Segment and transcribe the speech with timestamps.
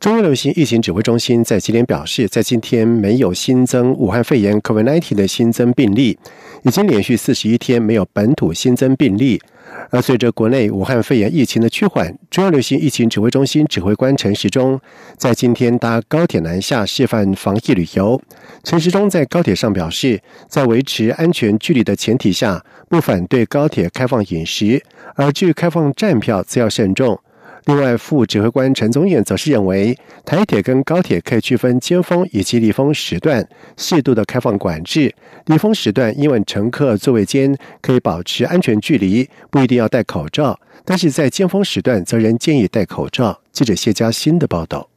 [0.00, 6.18] 中央流行疫情指挥中心在今天表示，在今天没有新增武汉肺炎 COVID-19 的新增病例，
[6.62, 9.38] 已经连续四十一天没有本土新增病例。
[9.90, 14.80] 而随着国内武汉肺炎疫情的趋缓，中央流行疫情指挥中心指挥官陈时中
[15.18, 18.18] 在今天搭高铁南下示范防疫旅游。
[18.64, 24.82] 陈时中在高铁上表示，在维持安全距离的前提下，不反对高铁开放饮食，
[25.14, 27.20] 而至于开放站票，则要慎重。
[27.66, 33.46] 另外，副指挥官陈宗彦则是认为，台铁跟高铁可以区分尖峰以及离峰时段，
[33.76, 35.14] 适度的开放管制。
[35.46, 43.40] 离峰时段，因为乘客座位间可以保持安全距离，不一定要戴口罩；但是在尖峰时段，则仍建议戴口罩。
[43.52, 44.89] 记者谢佳欣的报道。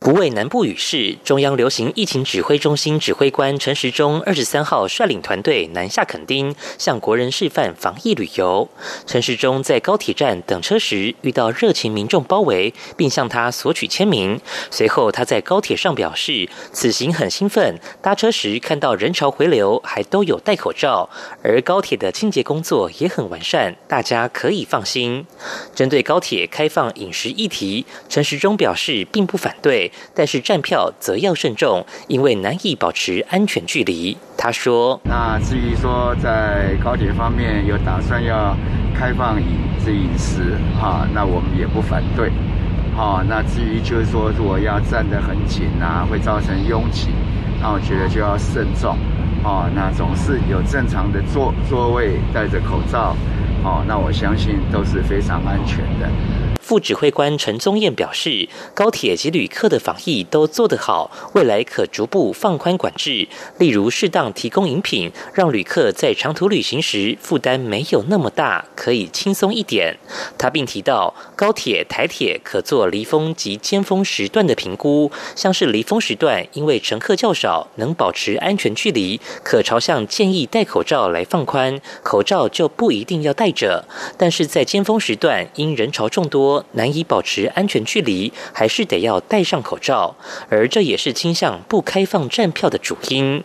[0.00, 8.68] 不畏南部雨势，中央流行疫情指挥中心指挥官陈时中二十三号率领团队南下垦丁，向国人示范防疫旅游。
[9.06, 14.40] 陈时中在高铁站等车时，遇到热情民众包围，并向他索取签名。
[14.70, 21.10] 随后，他在高铁上表示，此行很兴奋，搭车时看到人潮回流，还都有戴口罩，
[21.42, 25.26] 而高铁的清洁工作也很完善，大家可以放心。
[25.74, 29.87] 针对高铁开放饮食议题，陈时中表示并不反对。
[30.14, 34.16] 但是站票则要慎重，因为难以保持安全距离。
[34.36, 38.56] 他说：“那至于说在高铁方面有打算要
[38.94, 39.46] 开放饮
[39.84, 42.30] 这饮食，哈，那我们也不反对。
[42.96, 47.08] 哈，那至于就是说，如果要站得很紧啊，会造成拥挤，
[47.60, 48.96] 那我觉得就要慎重。
[49.44, 53.14] 哦，那总是有正常的座座位，戴着口罩，
[53.64, 56.08] 哦，那我相信都是非常安全的。”
[56.68, 69.96] 副指挥官陈宗彦表示，高铁及旅客的防疫都做得好，未来可逐步放宽管制，例如适当提供饮品，让旅客在长途旅行时负担没有那么大，可以轻松一点。
[70.36, 83.86] 他并提到，高铁、台铁可做离峰及尖峰时段的评估，像是离峰时段，因为乘客较少，能保持安全距离，可朝向建议戴口罩来放宽，口罩就不一定要戴着。
[84.18, 86.57] 但是在尖峰时段，因人潮众多。
[86.72, 90.16] 难以保持安全距离，还是得要戴上口罩，
[90.48, 93.42] 而这也是倾向不开放站票的主因。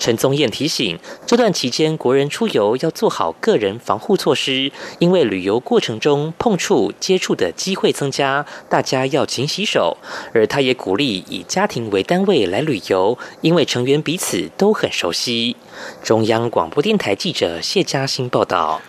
[0.00, 9.98] 陈宗彦提醒，这段期间国人出游要做好个人防护措施，因为旅游过程中碰触接触的机会增加，大家要勤洗手。
[10.32, 15.54] 而他也鼓励以家庭为单位来旅游，因为成员彼此都很熟悉。
[16.02, 18.80] 中央广播电台记者谢嘉欣报道。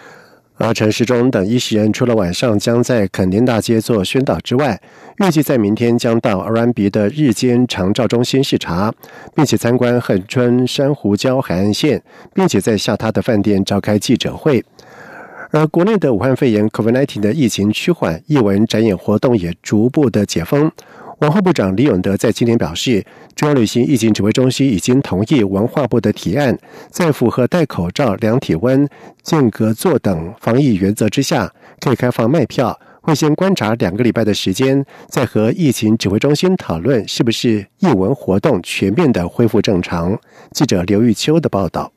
[0.57, 4.79] 而陈时中等一十人除了晚上将在垦丁大街做宣导之外，
[5.17, 8.93] 预计在明天将到阿兰比的日间长照中心视察，
[9.33, 12.03] 并且参观恒春珊瑚礁海岸线，
[12.35, 14.63] 并且在下榻的饭店召开记者会。
[15.49, 20.71] 而国内的武汉肺炎 COVID-19 的疫情趋缓，艺文展演活动也逐步的解封。
[21.21, 23.05] 文化部长李永德在今天表示，
[23.35, 26.57] 中央旅行疫情指挥中心已经同意文化部的提案，
[26.89, 28.89] 在符合戴口罩、量体温、
[29.21, 32.77] 间隔坐等防疫原则之下，可以开放卖票。
[33.01, 40.19] 会先观察两个礼拜的时间，再和疫情指挥中心讨论是不是艺文活动全面的恢复正常。
[40.51, 41.91] 记者刘玉秋的报道。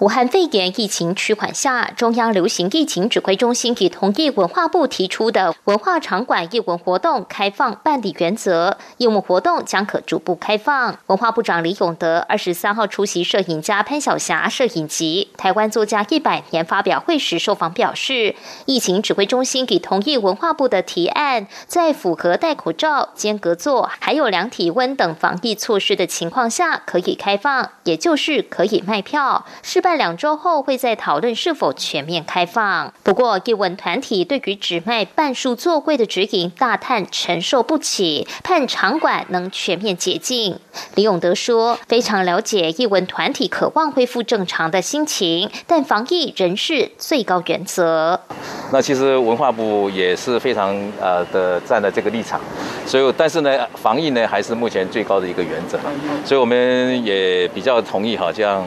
[0.00, 10.98] 武汉肺炎疫情趋缓下，中央流行疫情指挥中心已同意文化部提出的文化场馆艺文活动开放办理原则，艺文活动将可逐步开放。
[11.06, 18.36] 文化部长李永德二十三号出席摄影家潘晓霞摄影集台湾作家一百年发表会时受访表示，
[18.66, 29.44] 疫情指挥中心已同意文化部的提案，在符合戴口罩、间隔座还有量体温等防疫措施的情况下，可以开放，也就是可以卖票。
[29.70, 32.94] 失败两周后，会再讨论是否全面开放。
[33.02, 40.58] 不过，艺文团体对于只卖半数座位的指引大叹承受不起，盼场馆能全面解禁。
[40.94, 48.22] 李永德说：“非常了解艺文团体渴望恢复正常的心情，但防疫仍是最高原则。
[48.70, 52.40] 那其实文化部也是非常呃的站在这个立场，
[52.86, 55.78] 所以但是呢，防疫呢还是目前最高的一个原则，
[56.24, 58.64] 所以我们也比较同意哈这样。”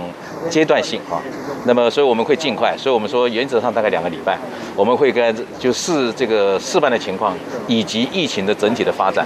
[0.50, 1.22] 阶段性哈，
[1.66, 4.36] 那么所以我们会尽快，所以我们说原则上大概两个礼拜，
[4.76, 7.38] 我们会跟就试这个示范的情况
[7.68, 9.24] 以及疫情的整体的发展，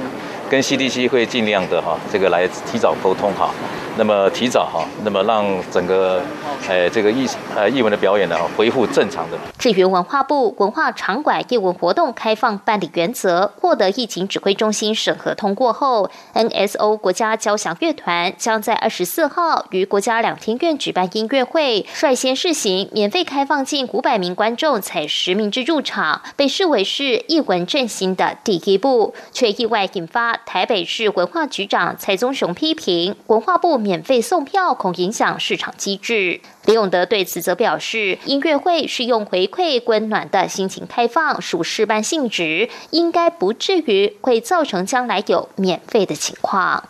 [0.49, 3.49] 跟 CDC 会尽量的哈这个来提早沟通哈。
[3.95, 6.21] 那么提早哈，那么让整个，
[6.67, 7.25] 呃这个艺
[7.55, 9.37] 呃艺文的表演呢恢复正常的。
[9.57, 33.75] 至于文化部文化场馆艺文活动开放办理原则获得疫情指挥中心审核通过后，NSO 国家交响乐团将在二十四号于国家两厅院举办音乐会，率先试行免费开放近五百名观众采实名制入场，被视为是艺文振兴的第一步，却意外引发台北市文化局长蔡宗雄批评文化部。
[33.85, 36.41] 免费送票恐影响市场机制。
[36.65, 46.83] 李永德对此则表示，音乐会是用回馈温暖的心情开放，属示范性质，应该不至于会造成将来有免费的情况。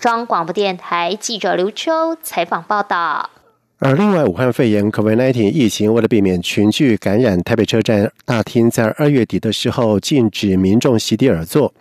[0.00, 3.30] 中央广播电台记者刘秋采访报道。
[3.78, 11.72] 而另外，武汉肺炎 （COVID-19） 疫情为了避免群聚感染，台北车站大厅在二月底的时候禁止民众席地而坐。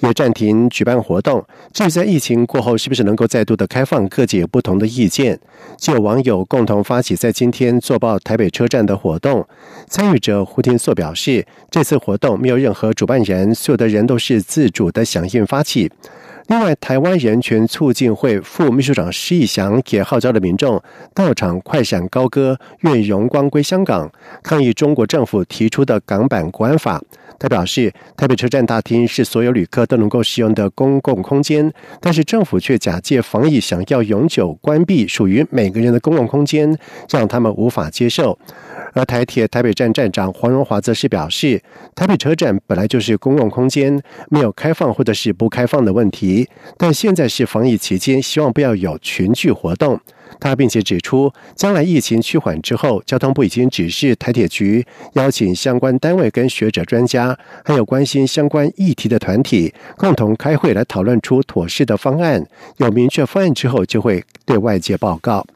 [0.00, 1.44] 也暂停举办活动。
[1.72, 5.38] 至于在疫情过后是不是能够再度的开放，各界有不同的意见。
[5.76, 9.46] 就有网友共同发起在今天做报台北车站的活动。
[9.86, 15.90] 参与者胡天硕表示，这次活动没有任何主办人，所有的人都是自主的响应发起。
[16.48, 20.82] 另外，台湾人权促进会副秘书长施义祥也号召了民众
[21.14, 24.10] 到场快闪高歌，愿荣光归香港，
[24.42, 27.02] 抗议中国政府提出的港版国安法。
[27.38, 36.76] 他表示，台北车站大厅是所有旅客都能够使用的公共空间，但是政府却假借防疫，想要永久关闭属于每个人的公共空间，
[37.10, 38.36] 让他们无法接受。
[38.98, 41.62] 而台铁台北站站长黄荣华则是表示，
[41.94, 50.00] 台北车站本来就是公共空间，没有开放或者是不开放的问题，但现在是防疫期间，希望不要有群聚活动。
[50.40, 62.44] 他并且指出，将来疫情趋缓之后，交通部已经指示台铁局邀请相关单位跟学者专家，还有关心相关议题的团体，共同开会来讨论出妥适的方案。
[62.78, 65.46] 有明确方案之后，就会对外界报告。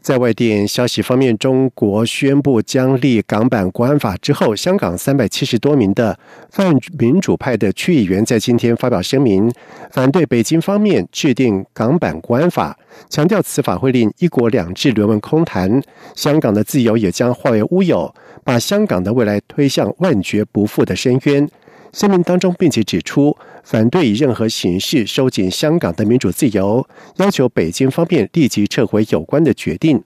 [0.00, 6.18] 在外电消息方面，中国宣布将立港版国安法之后，香港三百七十多名的
[6.50, 9.52] 泛民主派的区议员在今天发表声明，
[9.90, 12.78] 反对北京方面制定港版国安法，
[13.10, 15.82] 强调此法会令“一国两制”沦为空谈，
[16.14, 21.46] 香港的自由也将化为乌有，把香港的未来推向万劫不复的深渊。
[21.92, 30.02] 声明当中，并且指出反对以任何形式收紧香港的民主自由，要求北京方面立即撤回有关的决定。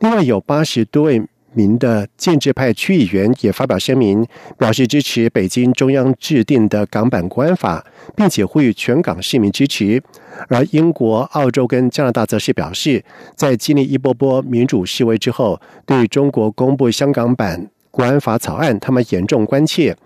[0.00, 1.22] 另外，有八十多位
[1.52, 4.26] 名的建制派区议员也发表声明，
[4.58, 7.84] 表示支持北京中央制定的港版国安法，
[8.14, 10.02] 并且呼吁全港市民支持。
[10.48, 13.02] 而英国、澳洲跟加拿大则是表示，
[13.34, 19.96] 在经历一波波民主示威之后，对中国公布香港版国安法草案，他们严重关切。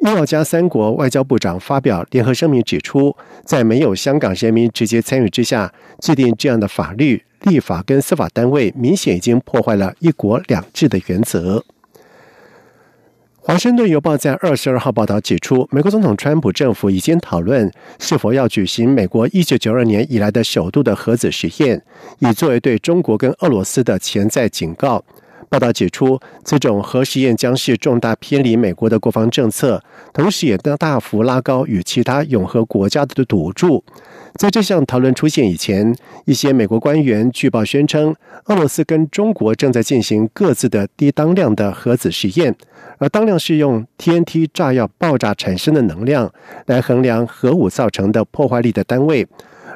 [0.00, 3.14] 英澳加三国外交部长发表联合声明，指出，
[3.44, 11.62] 在没有香港人民直接参与之下，制定这样的法律、立法跟司法单位，明显已经破坏了一国两制的原则。
[13.42, 21.82] 华盛顿邮报在二十二号报道指出，美国总统川普政府已经讨论是否要举行美国一九九二年以来的首度的核子实验，
[22.20, 25.04] 以作为对中国跟俄罗斯的潜在警告。
[25.50, 29.82] 报道指出，这种核实验将是重大偏离美国的国防政策，
[30.12, 33.82] 同时也将大幅拉高与其他永和国家的赌注。
[34.36, 35.92] 在这项讨论出现以前，
[36.24, 38.14] 一些美国官员据报宣称，
[38.44, 42.54] 俄罗斯跟中国正在进行各自的低当量的核子实验，
[42.98, 46.32] 而当量是用 TNT 炸药爆炸产生的能量
[46.66, 49.26] 来衡量核武造成的破坏力的单位。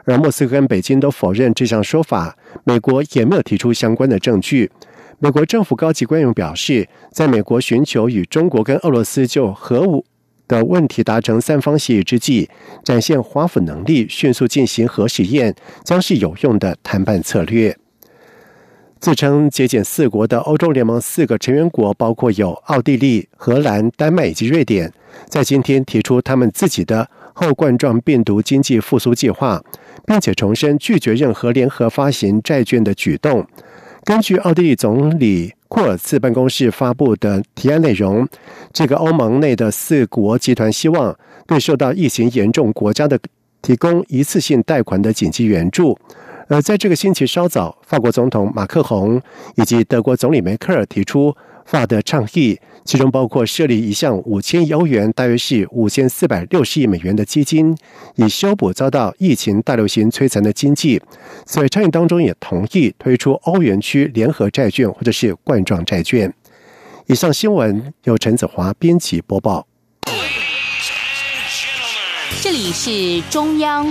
[0.04, 4.70] 而莫斯科跟北京都否认这项说法，美国也没有提出相关的证据。
[5.18, 10.04] 美国政府高级官员表示，在美国寻求与中国跟俄罗斯就核武
[10.46, 12.48] 的问题达成三方协议之际，
[12.82, 15.54] 展现华府能力迅速进行核实验，
[15.84, 17.76] 将是有用的谈判策略。
[19.00, 24.92] 自称节俭四国的欧洲联盟四个成员国，包括有奥地利、荷兰、丹麦以及瑞典，
[25.28, 29.62] 在今天提出他们自己的后冠状病毒经济复苏计划，
[30.06, 33.46] 并且重申拒绝任何联合发行债券的举动。
[34.04, 38.28] 根据奥地利总理库尔茨办公室发布的提案内容，
[38.70, 43.18] 这个欧盟内的四国集团希望对受到疫情严重国家的
[43.62, 45.98] 提供一次性贷款的紧急援助。
[46.48, 49.18] 呃在这个星期稍早，法国总统马克宏
[49.56, 51.34] 以及德国总理梅克尔提出。
[51.64, 57.76] 法的倡议，其中包括设立一项五千亿欧元，大约是五千四百六十亿美元的基金，
[58.16, 61.00] 以修补遭到疫情大流行摧残的经济。
[61.46, 66.32] 所以倡议当中也同意推出欧元区联合债券或者是冠状债券。
[67.06, 69.66] 以上新闻由陈子华编辑播报。
[72.40, 73.90] 这里是中央。